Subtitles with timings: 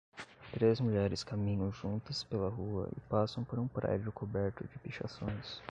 [0.51, 5.61] Três mulheres caminham juntas pela rua e passam por um prédio coberto de pichações.